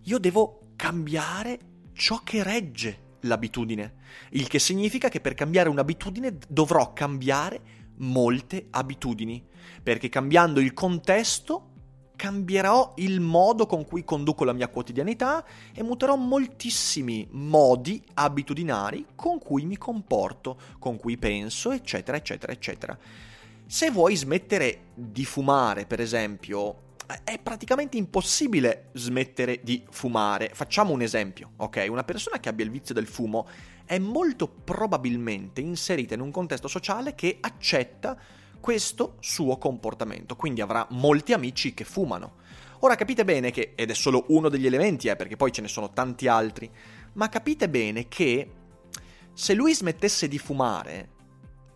io 0.09 0.19
devo 0.19 0.73
cambiare 0.77 1.59
ciò 1.93 2.23
che 2.25 2.43
regge 2.43 3.17
l'abitudine. 3.23 3.97
Il 4.31 4.49
che 4.49 4.59
significa 4.59 5.09
che 5.09 5.21
per 5.21 5.35
cambiare 5.35 5.69
un'abitudine 5.69 6.39
dovrò 6.49 6.93
cambiare 6.93 7.61
molte 7.97 8.69
abitudini, 8.71 9.45
perché 9.83 10.09
cambiando 10.09 10.61
il 10.61 10.73
contesto 10.73 11.68
cambierò 12.19 12.95
il 12.97 13.21
modo 13.21 13.67
con 13.67 13.87
cui 13.87 14.03
conduco 14.03 14.43
la 14.43 14.53
mia 14.53 14.67
quotidianità 14.67 15.45
e 15.73 15.85
muterò 15.85 16.17
moltissimi 16.17 17.29
modi 17.31 18.03
abitudinari 18.15 19.07
con 19.15 19.39
cui 19.39 19.65
mi 19.65 19.79
comporto, 19.79 20.59
con 20.81 20.97
cui 20.97 21.17
penso, 21.17 21.71
eccetera, 21.71 22.17
eccetera, 22.17 22.51
eccetera. 22.53 22.99
Se 23.65 23.91
vuoi 23.93 24.17
smettere 24.17 24.87
di 24.95 25.25
fumare, 25.25 25.87
per 25.87 26.01
esempio, 26.01 26.87
è 27.23 27.39
praticamente 27.39 27.97
impossibile 27.97 28.89
smettere 28.95 29.61
di 29.63 29.85
fumare. 29.89 30.51
Facciamo 30.55 30.93
un 30.93 31.03
esempio, 31.03 31.53
ok? 31.55 31.87
Una 31.89 32.03
persona 32.03 32.41
che 32.41 32.49
abbia 32.49 32.65
il 32.65 32.73
vizio 32.73 32.95
del 32.95 33.07
fumo 33.07 33.47
è 33.85 33.99
molto 34.01 34.49
probabilmente 34.49 35.61
inserita 35.61 36.15
in 36.15 36.21
un 36.21 36.33
contesto 36.33 36.67
sociale 36.67 37.15
che 37.15 37.39
accetta 37.41 38.19
questo 38.61 39.17
suo 39.21 39.57
comportamento, 39.59 40.37
quindi 40.37 40.61
avrà 40.61 40.87
molti 40.91 41.33
amici 41.33 41.75
che 41.75 41.85
fumano. 41.85 42.37
Ora 42.81 42.95
capite 42.95 43.25
bene 43.25 43.50
che, 43.50 43.73
ed 43.75 43.91
è 43.91 43.95
solo 43.95 44.25
uno 44.29 44.49
degli 44.49 44.67
elementi, 44.67 45.09
eh, 45.09 45.17
perché 45.17 45.37
poi 45.37 45.50
ce 45.50 45.62
ne 45.62 45.69
sono 45.69 45.91
tanti 45.93 46.29
altri, 46.29 46.71
ma 47.15 47.29
capite 47.29 47.69
bene 47.69 48.07
che 48.09 48.50
se 49.33 49.55
lui 49.55 49.75
smettesse 49.75 50.29
di 50.29 50.38
fumare, 50.38 51.17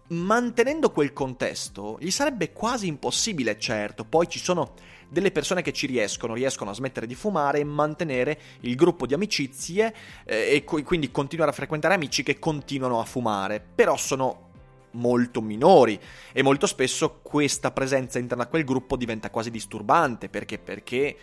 mantenendo 0.09 0.91
quel 0.91 1.12
contesto, 1.12 1.97
gli 2.01 2.11
sarebbe 2.11 2.53
quasi 2.53 2.87
impossibile, 2.87 3.59
certo, 3.59 4.05
poi 4.05 4.29
ci 4.29 4.39
sono 4.39 4.75
delle 5.09 5.31
persone 5.31 5.62
che 5.62 5.73
ci 5.73 5.87
riescono, 5.87 6.35
riescono 6.35 6.71
a 6.71 6.75
smettere 6.75 7.07
di 7.07 7.15
fumare 7.15 7.59
e 7.59 7.65
mantenere 7.65 8.39
il 8.61 8.75
gruppo 8.77 9.07
di 9.07 9.15
amicizie 9.15 9.95
eh, 10.25 10.55
e 10.55 10.65
quindi 10.65 11.11
continuare 11.11 11.51
a 11.51 11.55
frequentare 11.55 11.95
amici 11.95 12.23
che 12.23 12.39
continuano 12.39 12.99
a 12.99 13.05
fumare, 13.05 13.61
però 13.61 13.97
sono 13.97 14.52
molto 14.93 15.41
minori 15.41 15.99
e 16.33 16.43
molto 16.43 16.67
spesso 16.67 17.21
questa 17.23 17.71
presenza 17.71 18.19
interna 18.19 18.45
a 18.45 18.49
quel 18.49 18.65
gruppo 18.65 18.97
diventa 18.97 19.31
quasi 19.31 19.51
disturbante. 19.51 20.29
Perché, 20.29 20.59
perché, 20.59 21.17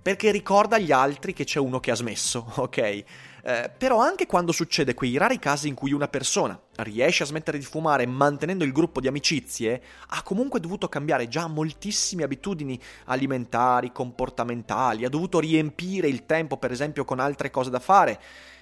perché 0.00 0.30
ricorda 0.30 0.76
agli 0.76 0.92
altri 0.92 1.32
che 1.32 1.44
c'è 1.44 1.58
uno 1.58 1.80
che 1.80 1.90
ha 1.90 1.96
smesso, 1.96 2.52
ok? 2.56 3.04
Eh, 3.42 3.72
però 3.76 3.98
anche 3.98 4.26
quando 4.26 4.52
succede 4.52 4.92
quei 4.92 5.16
rari 5.16 5.38
casi 5.38 5.68
in 5.68 5.74
cui 5.74 5.92
una 5.92 6.08
persona 6.08 6.60
riesce 6.76 7.22
a 7.22 7.26
smettere 7.26 7.56
di 7.56 7.64
fumare 7.64 8.06
mantenendo 8.06 8.64
il 8.64 8.72
gruppo 8.72 9.00
di 9.00 9.08
amicizie, 9.08 9.82
ha 10.08 10.22
comunque 10.22 10.60
dovuto 10.60 10.88
cambiare 10.88 11.26
già 11.26 11.46
moltissime 11.46 12.22
abitudini 12.22 12.78
alimentari, 13.06 13.92
comportamentali, 13.92 15.04
ha 15.04 15.08
dovuto 15.08 15.40
riempire 15.40 16.08
il 16.08 16.26
tempo 16.26 16.58
per 16.58 16.70
esempio 16.70 17.04
con 17.04 17.18
altre 17.18 17.50
cose 17.50 17.70
da 17.70 17.80
fare 17.80 18.20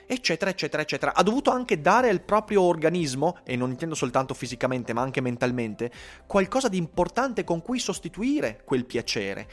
eccetera, 0.08 0.50
eccetera, 0.50 0.82
eccetera. 0.82 1.14
Ha 1.14 1.22
dovuto 1.22 1.50
anche 1.50 1.80
dare 1.80 2.08
al 2.08 2.22
proprio 2.22 2.62
organismo, 2.62 3.38
e 3.44 3.54
non 3.54 3.70
intendo 3.70 3.94
soltanto 3.94 4.34
fisicamente, 4.34 4.92
ma 4.92 5.02
anche 5.02 5.20
mentalmente, 5.20 5.92
qualcosa 6.26 6.68
di 6.68 6.78
importante 6.78 7.44
con 7.44 7.62
cui 7.62 7.78
sostituire 7.78 8.62
quel 8.64 8.86
piacere. 8.86 9.46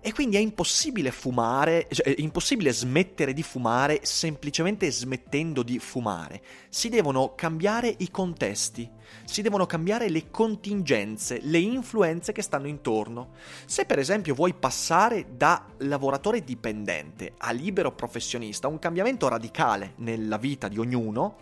E 0.00 0.12
quindi 0.12 0.36
è 0.36 0.40
impossibile 0.40 1.10
fumare, 1.10 1.88
cioè 1.90 2.14
è 2.14 2.20
impossibile 2.20 2.72
smettere 2.72 3.32
di 3.32 3.42
fumare 3.42 4.00
semplicemente 4.02 4.90
smettendo 4.92 5.64
di 5.64 5.80
fumare. 5.80 6.40
Si 6.68 6.88
devono 6.88 7.34
cambiare 7.34 7.92
i 7.98 8.10
contesti, 8.10 8.88
si 9.24 9.42
devono 9.42 9.66
cambiare 9.66 10.08
le 10.08 10.30
contingenze, 10.30 11.40
le 11.42 11.58
influenze 11.58 12.30
che 12.30 12.42
stanno 12.42 12.68
intorno. 12.68 13.30
Se 13.66 13.86
per 13.86 13.98
esempio 13.98 14.34
vuoi 14.34 14.54
passare 14.54 15.34
da 15.36 15.66
lavoratore 15.78 16.44
dipendente 16.44 17.34
a 17.36 17.50
libero 17.50 17.92
professionista, 17.92 18.68
un 18.68 18.78
cambiamento 18.78 19.26
radicale 19.26 19.94
nella 19.96 20.38
vita 20.38 20.68
di 20.68 20.78
ognuno, 20.78 21.38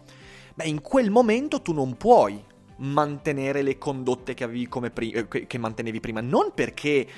beh 0.54 0.66
in 0.66 0.80
quel 0.80 1.10
momento 1.10 1.60
tu 1.60 1.74
non 1.74 1.96
puoi 1.98 2.42
mantenere 2.78 3.62
le 3.62 3.78
condotte 3.78 4.34
che, 4.34 4.46
pri- 4.92 5.12
eh, 5.12 5.28
che 5.28 5.58
mantenevi 5.58 6.00
prima. 6.00 6.20
Non 6.20 6.52
perché, 6.54 6.90
eh, 6.90 7.08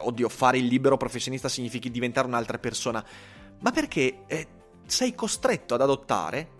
oddio, 0.00 0.28
fare 0.28 0.58
il 0.58 0.66
libero 0.66 0.96
professionista 0.96 1.48
significhi 1.48 1.90
diventare 1.90 2.26
un'altra 2.26 2.58
persona, 2.58 3.04
ma 3.60 3.70
perché 3.70 4.24
eh, 4.26 4.46
sei 4.86 5.14
costretto 5.14 5.74
ad 5.74 5.80
adottare 5.80 6.58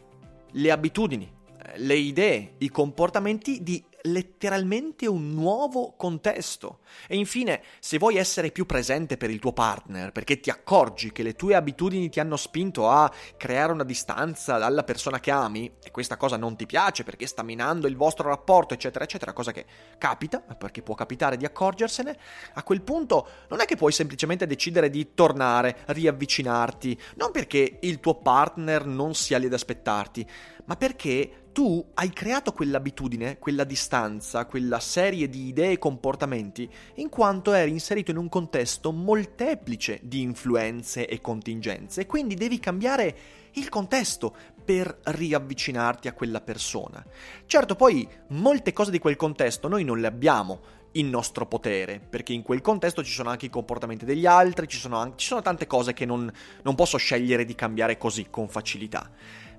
le 0.52 0.70
abitudini, 0.70 1.30
eh, 1.62 1.78
le 1.78 1.94
idee, 1.94 2.54
i 2.58 2.68
comportamenti 2.68 3.62
di 3.62 3.82
letteralmente 4.02 5.06
un 5.06 5.32
nuovo 5.32 5.94
contesto. 5.96 6.80
E 7.06 7.16
infine, 7.16 7.62
se 7.78 7.98
vuoi 7.98 8.16
essere 8.16 8.50
più 8.50 8.66
presente 8.66 9.16
per 9.16 9.30
il 9.30 9.38
tuo 9.38 9.52
partner, 9.52 10.12
perché 10.12 10.40
ti 10.40 10.50
accorgi 10.50 11.12
che 11.12 11.22
le 11.22 11.34
tue 11.34 11.54
abitudini 11.54 12.08
ti 12.08 12.20
hanno 12.20 12.36
spinto 12.36 12.88
a 12.88 13.12
creare 13.36 13.72
una 13.72 13.84
distanza 13.84 14.58
dalla 14.58 14.84
persona 14.84 15.20
che 15.20 15.30
ami, 15.30 15.70
e 15.82 15.90
questa 15.90 16.16
cosa 16.16 16.36
non 16.36 16.56
ti 16.56 16.66
piace 16.66 17.04
perché 17.04 17.26
sta 17.26 17.42
minando 17.42 17.86
il 17.86 17.96
vostro 17.96 18.28
rapporto, 18.28 18.74
eccetera, 18.74 19.04
eccetera, 19.04 19.32
cosa 19.32 19.52
che 19.52 19.66
capita, 19.98 20.40
perché 20.40 20.82
può 20.82 20.94
capitare 20.94 21.36
di 21.36 21.44
accorgersene, 21.44 22.16
a 22.54 22.62
quel 22.62 22.82
punto 22.82 23.28
non 23.48 23.60
è 23.60 23.64
che 23.64 23.76
puoi 23.76 23.92
semplicemente 23.92 24.46
decidere 24.46 24.90
di 24.90 25.14
tornare, 25.14 25.78
riavvicinarti, 25.86 27.00
non 27.16 27.30
perché 27.30 27.78
il 27.80 28.00
tuo 28.00 28.16
partner 28.16 28.86
non 28.86 29.14
sia 29.14 29.38
lì 29.38 29.46
ad 29.46 29.52
aspettarti, 29.52 30.26
ma 30.70 30.76
perché 30.76 31.48
tu 31.50 31.84
hai 31.94 32.10
creato 32.10 32.52
quell'abitudine, 32.52 33.40
quella 33.40 33.64
distanza, 33.64 34.46
quella 34.46 34.78
serie 34.78 35.28
di 35.28 35.48
idee 35.48 35.72
e 35.72 35.78
comportamenti, 35.78 36.70
in 36.94 37.08
quanto 37.08 37.52
eri 37.52 37.72
inserito 37.72 38.12
in 38.12 38.18
un 38.18 38.28
contesto 38.28 38.92
molteplice 38.92 39.98
di 40.00 40.20
influenze 40.20 41.08
e 41.08 41.20
contingenze, 41.20 42.02
e 42.02 42.06
quindi 42.06 42.36
devi 42.36 42.60
cambiare 42.60 43.16
il 43.54 43.68
contesto 43.68 44.32
per 44.64 44.96
riavvicinarti 45.02 46.06
a 46.06 46.12
quella 46.12 46.40
persona. 46.40 47.04
Certo, 47.46 47.74
poi 47.74 48.08
molte 48.28 48.72
cose 48.72 48.92
di 48.92 49.00
quel 49.00 49.16
contesto 49.16 49.66
noi 49.66 49.82
non 49.82 49.98
le 49.98 50.06
abbiamo 50.06 50.60
in 50.92 51.10
nostro 51.10 51.46
potere, 51.46 51.98
perché 51.98 52.32
in 52.32 52.42
quel 52.42 52.60
contesto 52.60 53.02
ci 53.02 53.10
sono 53.10 53.30
anche 53.30 53.46
i 53.46 53.50
comportamenti 53.50 54.04
degli 54.04 54.26
altri, 54.26 54.68
ci 54.68 54.78
sono, 54.78 54.98
anche, 54.98 55.18
ci 55.18 55.26
sono 55.26 55.42
tante 55.42 55.66
cose 55.66 55.94
che 55.94 56.06
non, 56.06 56.32
non 56.62 56.76
posso 56.76 56.96
scegliere 56.96 57.44
di 57.44 57.56
cambiare 57.56 57.98
così, 57.98 58.28
con 58.30 58.48
facilità. 58.48 59.10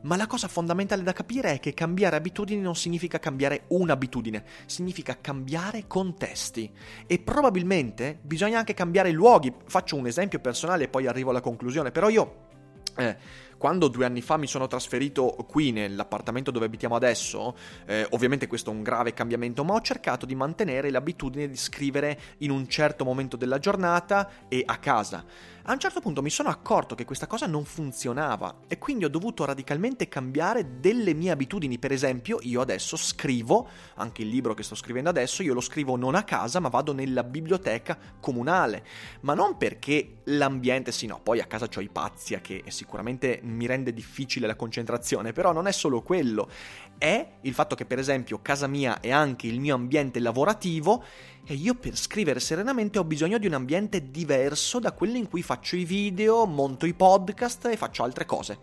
Ma 0.03 0.15
la 0.15 0.27
cosa 0.27 0.47
fondamentale 0.47 1.03
da 1.03 1.13
capire 1.13 1.53
è 1.53 1.59
che 1.59 1.73
cambiare 1.73 2.15
abitudini 2.15 2.61
non 2.61 2.75
significa 2.75 3.19
cambiare 3.19 3.63
un'abitudine, 3.67 4.43
significa 4.65 5.17
cambiare 5.21 5.85
contesti. 5.87 6.71
E 7.05 7.19
probabilmente 7.19 8.19
bisogna 8.21 8.57
anche 8.57 8.73
cambiare 8.73 9.11
luoghi. 9.11 9.53
Faccio 9.67 9.95
un 9.95 10.07
esempio 10.07 10.39
personale 10.39 10.85
e 10.85 10.87
poi 10.87 11.07
arrivo 11.07 11.29
alla 11.29 11.41
conclusione, 11.41 11.91
però 11.91 12.09
io... 12.09 12.49
Eh, 12.97 13.49
quando 13.61 13.89
due 13.89 14.05
anni 14.05 14.23
fa 14.23 14.37
mi 14.37 14.47
sono 14.47 14.65
trasferito 14.65 15.35
qui 15.47 15.71
nell'appartamento 15.71 16.49
dove 16.49 16.65
abitiamo 16.65 16.95
adesso, 16.95 17.55
eh, 17.85 18.07
ovviamente 18.09 18.47
questo 18.47 18.71
è 18.71 18.73
un 18.73 18.81
grave 18.81 19.13
cambiamento, 19.13 19.63
ma 19.63 19.75
ho 19.75 19.81
cercato 19.81 20.25
di 20.25 20.33
mantenere 20.33 20.89
l'abitudine 20.89 21.47
di 21.47 21.55
scrivere 21.55 22.19
in 22.39 22.49
un 22.49 22.67
certo 22.67 23.05
momento 23.05 23.37
della 23.37 23.59
giornata 23.59 24.47
e 24.47 24.63
a 24.65 24.77
casa. 24.77 25.23
A 25.65 25.73
un 25.73 25.79
certo 25.79 25.99
punto 25.99 26.23
mi 26.23 26.31
sono 26.31 26.49
accorto 26.49 26.95
che 26.95 27.05
questa 27.05 27.27
cosa 27.27 27.45
non 27.45 27.65
funzionava 27.65 28.61
e 28.67 28.79
quindi 28.79 29.05
ho 29.05 29.09
dovuto 29.09 29.45
radicalmente 29.45 30.07
cambiare 30.07 30.79
delle 30.79 31.13
mie 31.13 31.29
abitudini. 31.29 31.77
Per 31.77 31.91
esempio, 31.91 32.39
io 32.41 32.61
adesso 32.61 32.97
scrivo, 32.97 33.67
anche 33.97 34.23
il 34.23 34.29
libro 34.29 34.55
che 34.55 34.63
sto 34.63 34.73
scrivendo 34.73 35.11
adesso, 35.11 35.43
io 35.43 35.53
lo 35.53 35.61
scrivo 35.61 35.95
non 35.95 36.15
a 36.15 36.23
casa, 36.23 36.59
ma 36.59 36.69
vado 36.69 36.93
nella 36.93 37.23
biblioteca 37.23 37.95
comunale. 38.19 38.83
Ma 39.19 39.35
non 39.35 39.55
perché 39.55 40.21
l'ambiente, 40.23 40.91
sì 40.91 41.05
no, 41.05 41.19
poi 41.21 41.39
a 41.39 41.45
casa 41.45 41.69
ho 41.71 41.81
i 41.81 41.89
pazzi 41.89 42.39
che 42.41 42.63
sicuramente 42.69 43.39
mi 43.51 43.65
rende 43.65 43.93
difficile 43.93 44.47
la 44.47 44.55
concentrazione, 44.55 45.31
però 45.33 45.51
non 45.51 45.67
è 45.67 45.71
solo 45.71 46.01
quello, 46.01 46.49
è 46.97 47.27
il 47.41 47.53
fatto 47.53 47.75
che 47.75 47.85
per 47.85 47.99
esempio 47.99 48.41
casa 48.41 48.67
mia 48.67 48.99
è 48.99 49.11
anche 49.11 49.47
il 49.47 49.59
mio 49.59 49.75
ambiente 49.75 50.19
lavorativo 50.19 51.03
e 51.43 51.55
io 51.55 51.73
per 51.73 51.97
scrivere 51.97 52.39
serenamente 52.39 52.99
ho 52.99 53.03
bisogno 53.03 53.39
di 53.39 53.47
un 53.47 53.53
ambiente 53.53 54.11
diverso 54.11 54.79
da 54.79 54.91
quello 54.91 55.17
in 55.17 55.27
cui 55.27 55.41
faccio 55.41 55.75
i 55.75 55.83
video, 55.83 56.45
monto 56.45 56.85
i 56.85 56.93
podcast 56.93 57.65
e 57.65 57.77
faccio 57.77 58.03
altre 58.03 58.25
cose. 58.25 58.59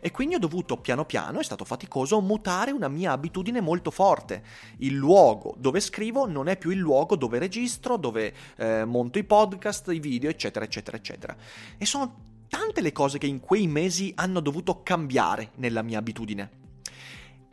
E 0.00 0.10
quindi 0.10 0.36
ho 0.36 0.38
dovuto 0.38 0.78
piano 0.78 1.04
piano, 1.04 1.40
è 1.40 1.44
stato 1.44 1.64
faticoso, 1.64 2.20
mutare 2.20 2.70
una 2.70 2.88
mia 2.88 3.12
abitudine 3.12 3.60
molto 3.60 3.90
forte. 3.90 4.42
Il 4.78 4.94
luogo 4.94 5.54
dove 5.58 5.80
scrivo 5.80 6.26
non 6.26 6.48
è 6.48 6.56
più 6.56 6.70
il 6.70 6.78
luogo 6.78 7.16
dove 7.16 7.38
registro, 7.38 7.98
dove 7.98 8.32
eh, 8.56 8.84
monto 8.86 9.18
i 9.18 9.24
podcast, 9.24 9.92
i 9.92 10.00
video, 10.00 10.30
eccetera, 10.30 10.64
eccetera, 10.64 10.96
eccetera. 10.96 11.36
E 11.76 11.84
sono 11.84 12.30
tante 12.52 12.82
le 12.82 12.92
cose 12.92 13.16
che 13.16 13.24
in 13.24 13.40
quei 13.40 13.66
mesi 13.66 14.12
hanno 14.14 14.40
dovuto 14.40 14.82
cambiare 14.82 15.52
nella 15.54 15.80
mia 15.80 15.98
abitudine. 15.98 16.50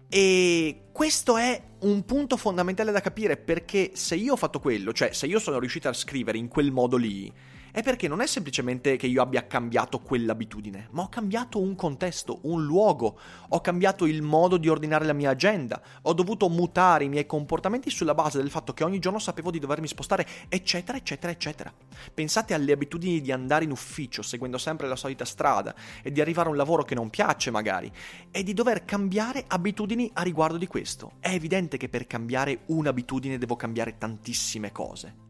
E 0.10 0.88
questo 0.91 1.38
è 1.38 1.62
un 1.79 2.03
punto 2.03 2.36
fondamentale 2.36 2.91
da 2.91 3.00
capire 3.00 3.38
perché 3.38 3.91
se 3.94 4.15
io 4.15 4.34
ho 4.34 4.36
fatto 4.36 4.60
quello, 4.60 4.91
cioè 4.91 5.13
se 5.13 5.25
io 5.25 5.39
sono 5.39 5.58
riuscito 5.58 5.88
a 5.88 5.94
scrivere 5.94 6.38
in 6.38 6.50
quel 6.50 6.72
modo 6.72 6.98
lì, 6.98 7.32
è 7.71 7.83
perché 7.83 8.07
non 8.07 8.21
è 8.21 8.27
semplicemente 8.27 8.97
che 8.97 9.07
io 9.07 9.21
abbia 9.21 9.45
cambiato 9.47 9.99
quell'abitudine, 9.99 10.88
ma 10.91 11.03
ho 11.03 11.09
cambiato 11.09 11.59
un 11.59 11.75
contesto, 11.75 12.39
un 12.43 12.63
luogo, 12.65 13.17
ho 13.49 13.61
cambiato 13.61 14.05
il 14.05 14.21
modo 14.21 14.57
di 14.57 14.69
ordinare 14.69 15.05
la 15.05 15.13
mia 15.13 15.31
agenda, 15.31 15.81
ho 16.01 16.13
dovuto 16.13 16.49
mutare 16.49 17.03
i 17.03 17.09
miei 17.09 17.25
comportamenti 17.25 17.89
sulla 17.89 18.13
base 18.15 18.38
del 18.38 18.49
fatto 18.49 18.73
che 18.73 18.83
ogni 18.83 18.99
giorno 18.99 19.19
sapevo 19.19 19.51
di 19.51 19.59
dovermi 19.59 19.88
spostare, 19.88 20.25
eccetera, 20.49 20.97
eccetera, 20.97 21.31
eccetera. 21.31 21.73
Pensate 22.13 22.53
alle 22.53 22.71
abitudini 22.71 23.21
di 23.21 23.31
andare 23.31 23.65
in 23.65 23.71
ufficio 23.71 24.21
seguendo 24.21 24.57
sempre 24.57 24.88
la 24.88 24.95
solita 24.95 25.25
strada 25.25 25.75
e 26.01 26.11
di 26.11 26.21
arrivare 26.21 26.47
a 26.47 26.51
un 26.51 26.57
lavoro 26.57 26.83
che 26.83 26.95
non 26.95 27.09
piace 27.09 27.51
magari 27.51 27.91
e 28.31 28.43
di 28.43 28.53
dover 28.53 28.85
cambiare 28.85 29.45
abitudini 29.47 30.09
a 30.13 30.23
riguardo 30.23 30.57
di 30.57 30.67
questo. 30.67 31.13
È 31.19 31.29
evidente 31.29 31.77
che 31.77 31.89
per 31.89 32.07
cambiare 32.07 32.61
un'abitudine 32.67 33.38
devo 33.38 33.55
cambiare 33.55 33.97
tantissime 33.97 34.71
cose. 34.71 35.28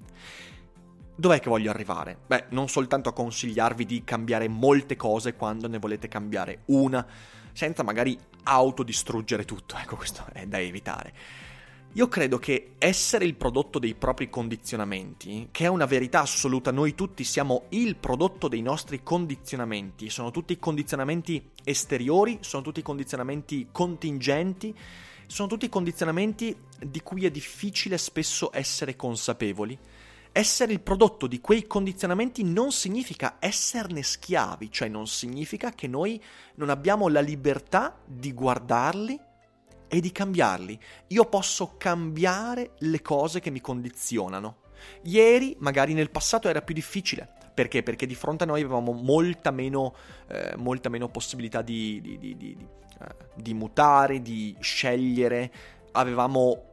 Dov'è 1.20 1.42
che 1.42 1.50
voglio 1.50 1.70
arrivare? 1.70 2.18
Beh, 2.28 2.46
non 2.52 2.70
soltanto 2.70 3.10
a 3.10 3.14
consigliarvi 3.14 3.86
di 3.86 4.06
cambiare 4.06 4.48
molte 4.48 4.96
cose 4.96 5.36
quando 5.36 5.68
ne 5.68 5.78
volete 5.78 6.08
cambiare 6.08 6.62
una, 6.68 7.06
senza 7.52 7.84
magari 7.84 8.18
autodistruggere 8.44 9.44
tutto, 9.44 9.76
ecco 9.76 9.98
questo 9.98 10.24
è 10.32 10.46
da 10.46 10.62
evitare. 10.62 11.14
Io 11.94 12.08
credo 12.08 12.38
che 12.38 12.76
essere 12.78 13.26
il 13.26 13.36
prodotto 13.36 13.80
dei 13.80 13.96
propri 13.96 14.30
condizionamenti, 14.30 15.50
che 15.52 15.66
è 15.66 15.68
una 15.68 15.86
verità 15.86 16.22
assoluta, 16.22 16.72
noi 16.72 16.96
tutti 16.96 17.26
siamo 17.26 17.66
il 17.72 17.98
prodotto 17.98 18.48
dei 18.48 18.62
nostri 18.62 19.04
condizionamenti, 19.04 20.10
sono 20.10 20.32
tutti 20.32 20.58
condizionamenti 20.58 21.50
esteriori, 21.66 22.38
sono 22.40 22.64
tutti 22.64 22.82
condizionamenti 22.82 23.68
contingenti, 23.74 24.74
sono 25.28 25.50
tutti 25.50 25.68
condizionamenti 25.68 26.56
di 26.80 27.02
cui 27.02 27.26
è 27.26 27.30
difficile 27.30 27.98
spesso 27.98 28.52
essere 28.54 28.96
consapevoli 28.96 29.78
essere 30.32 30.72
il 30.74 30.82
prodotto 30.82 31.28
di 31.28 31.42
quei 31.42 31.66
condizionamenti 31.68 32.44
non 32.44 32.72
significa 32.72 33.38
esserne 33.40 34.04
schiavi, 34.04 34.72
cioè 34.72 34.88
non 34.88 35.08
significa 35.08 35.72
che 35.72 35.88
noi 35.88 36.22
non 36.56 36.70
abbiamo 36.70 37.08
la 37.08 37.20
libertà 37.20 37.98
di 38.06 38.34
guardarli 38.34 39.20
e 39.88 40.00
di 40.00 40.12
cambiarli. 40.12 40.80
Io 41.08 41.26
posso 41.26 41.76
cambiare 41.78 42.72
le 42.80 43.02
cose 43.02 43.40
che 43.40 43.50
mi 43.50 43.60
condizionano. 43.60 44.68
Ieri, 45.04 45.56
magari 45.60 45.94
nel 45.94 46.12
passato, 46.12 46.48
era 46.48 46.62
più 46.62 46.76
difficile. 46.76 47.28
Perché? 47.54 47.84
Perché 47.84 48.06
di 48.06 48.16
fronte 48.16 48.44
a 48.44 48.48
noi 48.48 48.62
avevamo 48.62 48.94
molta 48.94 49.52
meno, 49.52 49.94
eh, 50.28 50.56
molta 50.56 50.88
meno 50.88 51.10
possibilità 51.10 51.62
di, 51.62 52.00
di, 52.02 52.38
di, 52.38 52.58
eh, 53.02 53.16
di, 53.36 53.54
mutare, 53.54 54.22
di 54.22 54.56
scegliere. 54.60 55.52
Avevamo 55.92 56.64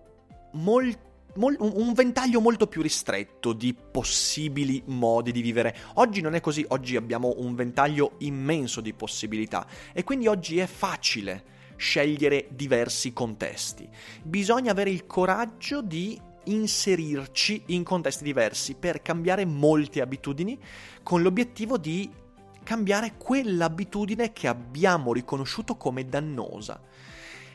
molto 0.52 1.05
un 1.36 1.92
ventaglio 1.94 2.40
molto 2.40 2.66
più 2.66 2.82
ristretto 2.82 3.52
di 3.52 3.74
possibili 3.74 4.82
modi 4.86 5.32
di 5.32 5.42
vivere. 5.42 5.76
Oggi 5.94 6.20
non 6.20 6.34
è 6.34 6.40
così, 6.40 6.64
oggi 6.68 6.96
abbiamo 6.96 7.34
un 7.38 7.54
ventaglio 7.54 8.12
immenso 8.18 8.80
di 8.80 8.92
possibilità 8.92 9.66
e 9.92 10.04
quindi 10.04 10.26
oggi 10.26 10.58
è 10.58 10.66
facile 10.66 11.54
scegliere 11.76 12.48
diversi 12.50 13.12
contesti. 13.12 13.88
Bisogna 14.22 14.72
avere 14.72 14.90
il 14.90 15.06
coraggio 15.06 15.82
di 15.82 16.18
inserirci 16.44 17.64
in 17.66 17.82
contesti 17.82 18.24
diversi 18.24 18.74
per 18.74 19.02
cambiare 19.02 19.44
molte 19.44 20.00
abitudini 20.00 20.58
con 21.02 21.22
l'obiettivo 21.22 21.76
di 21.76 22.10
cambiare 22.62 23.14
quell'abitudine 23.16 24.32
che 24.32 24.48
abbiamo 24.48 25.12
riconosciuto 25.12 25.76
come 25.76 26.04
dannosa. 26.04 26.80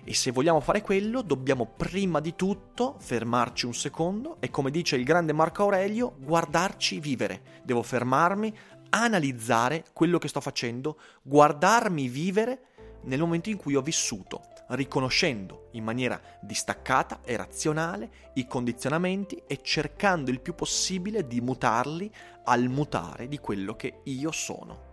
E 0.04 0.14
se 0.16 0.32
vogliamo 0.32 0.60
fare 0.60 0.82
quello, 0.82 1.22
dobbiamo 1.22 1.66
prima 1.66 2.20
di 2.20 2.36
tutto 2.36 2.96
fermarci 3.00 3.68
un 3.68 3.74
secondo 3.74 4.38
e, 4.40 4.50
come 4.50 4.72
dice 4.72 4.96
il 4.96 5.04
grande 5.04 5.32
Marco 5.32 5.62
Aurelio, 5.62 6.16
guardarci 6.18 7.00
vivere. 7.00 7.62
Devo 7.64 7.84
fermarmi, 7.84 8.54
analizzare 8.90 9.86
quello 9.94 10.18
che 10.18 10.28
sto 10.28 10.42
facendo, 10.42 11.00
guardarmi 11.22 12.08
vivere 12.08 12.66
nel 13.04 13.20
momento 13.20 13.50
in 13.50 13.58
cui 13.58 13.76
ho 13.76 13.82
vissuto, 13.82 14.42
riconoscendo 14.70 15.70
in 15.72 15.84
maniera 15.84 16.20
distaccata 16.42 17.22
e 17.24 17.38
razionale 17.38 18.10
i 18.34 18.48
condizionamenti 18.48 19.42
e 19.48 19.60
cercando 19.62 20.32
il 20.32 20.42
più 20.42 20.56
possibile 20.56 21.28
di 21.28 21.42
mutarli 21.42 22.12
al 22.46 22.68
mutare 22.68 23.28
di 23.28 23.38
quello 23.38 23.76
che 23.76 24.02
io 24.04 24.32
sono. 24.32 24.91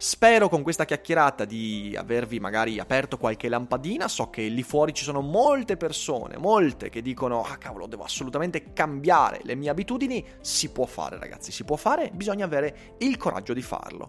Spero 0.00 0.48
con 0.48 0.62
questa 0.62 0.84
chiacchierata 0.84 1.44
di 1.44 1.92
avervi 1.98 2.38
magari 2.38 2.78
aperto 2.78 3.16
qualche 3.16 3.48
lampadina. 3.48 4.06
So 4.06 4.30
che 4.30 4.42
lì 4.46 4.62
fuori 4.62 4.94
ci 4.94 5.02
sono 5.02 5.20
molte 5.20 5.76
persone, 5.76 6.36
molte 6.36 6.88
che 6.88 7.02
dicono: 7.02 7.42
Ah, 7.42 7.56
cavolo, 7.56 7.88
devo 7.88 8.04
assolutamente 8.04 8.72
cambiare 8.72 9.40
le 9.42 9.56
mie 9.56 9.70
abitudini. 9.70 10.24
Si 10.40 10.70
può 10.70 10.86
fare, 10.86 11.18
ragazzi, 11.18 11.50
si 11.50 11.64
può 11.64 11.74
fare, 11.74 12.12
bisogna 12.14 12.44
avere 12.44 12.94
il 12.98 13.16
coraggio 13.16 13.52
di 13.52 13.62
farlo. 13.62 14.08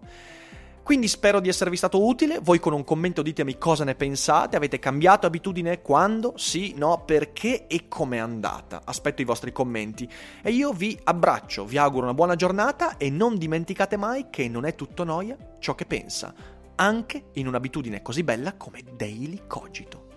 Quindi 0.83 1.07
spero 1.07 1.39
di 1.39 1.49
esservi 1.49 1.75
stato 1.75 2.05
utile, 2.05 2.39
voi 2.41 2.59
con 2.59 2.73
un 2.73 2.83
commento 2.83 3.21
ditemi 3.21 3.57
cosa 3.57 3.83
ne 3.83 3.95
pensate, 3.95 4.55
avete 4.55 4.79
cambiato 4.79 5.27
abitudine, 5.27 5.81
quando, 5.81 6.33
sì, 6.35 6.73
no, 6.75 7.03
perché? 7.05 7.67
E 7.67 7.87
com'è 7.87 8.17
andata. 8.17 8.81
Aspetto 8.85 9.21
i 9.21 9.25
vostri 9.25 9.51
commenti. 9.51 10.09
E 10.41 10.51
io 10.51 10.73
vi 10.73 10.97
abbraccio, 11.03 11.65
vi 11.65 11.77
auguro 11.77 12.05
una 12.05 12.15
buona 12.15 12.35
giornata 12.35 12.97
e 12.97 13.09
non 13.09 13.37
dimenticate 13.37 13.97
mai 13.97 14.27
che 14.29 14.47
non 14.47 14.65
è 14.65 14.75
tutto 14.75 15.03
noia 15.03 15.37
ciò 15.59 15.75
che 15.75 15.85
pensa, 15.85 16.33
anche 16.75 17.25
in 17.33 17.47
un'abitudine 17.47 18.01
così 18.01 18.23
bella 18.23 18.55
come 18.55 18.83
Daily 18.95 19.41
Cogito. 19.45 20.07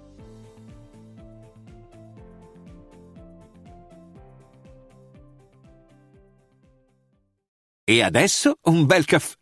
E 7.85 8.01
adesso 8.03 8.55
un 8.63 8.87
bel 8.87 9.05
caffè 9.05 9.42